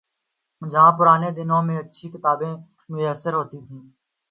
[0.61, 2.53] جہاں پرانے دنوں میں اچھی کتابیں
[2.89, 3.83] میسر ہوتی تھیں۔